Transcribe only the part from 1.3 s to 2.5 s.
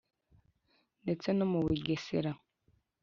no mu bugesera.